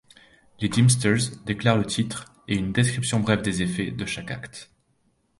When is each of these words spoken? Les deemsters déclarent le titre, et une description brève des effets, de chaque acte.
Les 0.59 0.67
deemsters 0.67 1.29
déclarent 1.45 1.77
le 1.77 1.85
titre, 1.85 2.33
et 2.47 2.55
une 2.55 2.71
description 2.71 3.19
brève 3.19 3.43
des 3.43 3.61
effets, 3.61 3.91
de 3.91 4.05
chaque 4.07 4.31
acte. 4.31 4.71